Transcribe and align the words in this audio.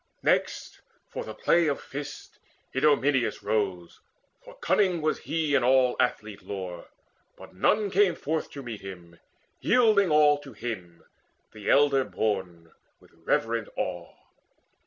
Next, 0.23 0.81
for 1.11 1.23
the 1.23 1.35
play 1.35 1.67
of 1.67 1.79
fists 1.79 2.39
Idomeneus 2.73 3.43
rose, 3.43 3.99
For 4.43 4.55
cunning 4.57 4.99
was 4.99 5.19
he 5.19 5.53
in 5.53 5.63
all 5.63 5.95
athlete 5.99 6.41
lore; 6.41 6.87
But 7.37 7.53
none 7.53 7.91
came 7.91 8.15
forth 8.15 8.49
to 8.53 8.63
meet 8.63 8.81
him, 8.81 9.19
yielding 9.59 10.09
all 10.09 10.39
To 10.39 10.53
him, 10.53 11.05
the 11.51 11.69
elder 11.69 12.03
born, 12.03 12.71
with 12.99 13.11
reverent 13.25 13.69
awe. 13.77 14.11